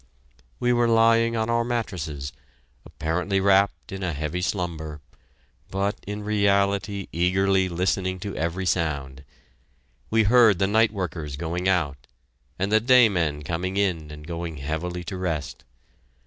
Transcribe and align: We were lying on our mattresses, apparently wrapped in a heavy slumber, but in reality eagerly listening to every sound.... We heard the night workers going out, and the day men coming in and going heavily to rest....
We 0.59 0.73
were 0.73 0.87
lying 0.87 1.35
on 1.35 1.47
our 1.47 1.63
mattresses, 1.63 2.33
apparently 2.87 3.39
wrapped 3.39 3.91
in 3.91 4.01
a 4.01 4.13
heavy 4.13 4.41
slumber, 4.41 4.99
but 5.69 5.99
in 6.07 6.23
reality 6.23 7.05
eagerly 7.11 7.69
listening 7.69 8.19
to 8.21 8.35
every 8.35 8.65
sound.... 8.65 9.23
We 10.09 10.23
heard 10.23 10.57
the 10.57 10.65
night 10.65 10.89
workers 10.91 11.35
going 11.35 11.67
out, 11.67 12.07
and 12.57 12.71
the 12.71 12.79
day 12.79 13.09
men 13.09 13.43
coming 13.43 13.77
in 13.77 14.09
and 14.09 14.25
going 14.25 14.57
heavily 14.57 15.03
to 15.03 15.17
rest.... 15.17 15.65